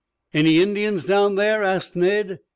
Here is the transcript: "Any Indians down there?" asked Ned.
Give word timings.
"Any 0.33 0.59
Indians 0.61 1.05
down 1.05 1.35
there?" 1.35 1.61
asked 1.61 1.95
Ned. 1.95 2.39